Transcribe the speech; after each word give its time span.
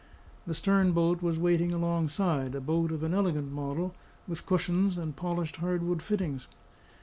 The 0.47 0.55
stern 0.55 0.93
boat 0.93 1.21
was 1.21 1.37
waiting 1.37 1.71
alongside, 1.73 2.55
a 2.55 2.59
boat 2.59 2.91
of 2.91 3.03
an 3.03 3.13
elegant 3.13 3.51
model, 3.51 3.93
with 4.27 4.47
cushions 4.47 4.97
and 4.97 5.15
polished 5.15 5.57
hard 5.57 5.83
wood 5.83 6.01
fittings. 6.01 6.47